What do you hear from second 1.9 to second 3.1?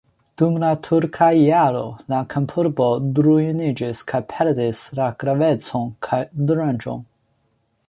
la kampurbo